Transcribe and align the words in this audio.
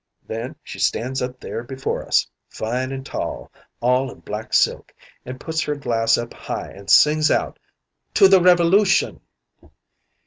Then 0.25 0.55
she 0.63 0.79
stands 0.79 1.21
up 1.21 1.39
there 1.39 1.61
before 1.63 2.03
us, 2.03 2.25
fine 2.49 2.91
an' 2.91 3.03
tall, 3.03 3.51
all 3.81 4.09
in 4.11 4.21
black 4.21 4.51
silk, 4.51 4.91
an' 5.27 5.37
puts 5.37 5.61
her 5.61 5.75
glass 5.75 6.17
up 6.17 6.33
high 6.33 6.71
an' 6.71 6.87
sings 6.87 7.29
out 7.29 7.59
"'To 8.15 8.27
the 8.29 8.41
Revolution!' 8.41 9.21